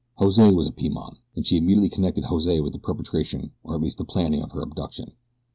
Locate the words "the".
2.73-2.79, 3.99-4.03